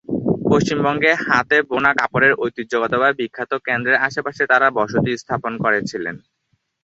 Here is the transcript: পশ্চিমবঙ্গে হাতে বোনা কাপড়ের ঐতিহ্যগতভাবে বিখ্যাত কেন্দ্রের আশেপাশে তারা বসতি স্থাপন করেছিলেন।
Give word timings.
পশ্চিমবঙ্গে 0.49 1.11
হাতে 1.25 1.57
বোনা 1.69 1.91
কাপড়ের 1.99 2.33
ঐতিহ্যগতভাবে 2.43 3.17
বিখ্যাত 3.19 3.51
কেন্দ্রের 3.67 4.01
আশেপাশে 4.07 4.43
তারা 4.51 4.67
বসতি 4.77 5.11
স্থাপন 5.17 5.53
করেছিলেন। 5.63 6.15